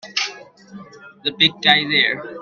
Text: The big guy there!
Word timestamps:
The 1.23 1.31
big 1.37 1.51
guy 1.61 1.83
there! 1.87 2.39